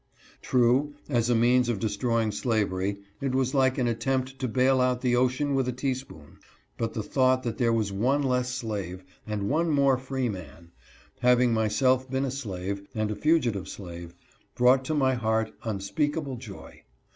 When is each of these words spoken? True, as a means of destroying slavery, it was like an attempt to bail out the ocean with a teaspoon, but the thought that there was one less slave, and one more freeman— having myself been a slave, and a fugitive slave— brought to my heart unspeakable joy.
True, 0.41 0.95
as 1.09 1.29
a 1.29 1.35
means 1.35 1.69
of 1.69 1.77
destroying 1.77 2.31
slavery, 2.31 3.01
it 3.21 3.35
was 3.35 3.53
like 3.53 3.77
an 3.77 3.85
attempt 3.87 4.39
to 4.39 4.47
bail 4.47 4.81
out 4.81 5.01
the 5.01 5.15
ocean 5.15 5.53
with 5.53 5.67
a 5.67 5.71
teaspoon, 5.71 6.39
but 6.75 6.95
the 6.95 7.03
thought 7.03 7.43
that 7.43 7.59
there 7.59 7.71
was 7.71 7.91
one 7.91 8.23
less 8.23 8.51
slave, 8.51 9.03
and 9.27 9.47
one 9.47 9.69
more 9.69 9.99
freeman— 9.99 10.71
having 11.21 11.53
myself 11.53 12.09
been 12.09 12.25
a 12.25 12.31
slave, 12.31 12.81
and 12.95 13.11
a 13.11 13.15
fugitive 13.15 13.67
slave— 13.69 14.15
brought 14.57 14.83
to 14.85 14.95
my 14.95 15.13
heart 15.13 15.53
unspeakable 15.65 16.37
joy. 16.37 16.81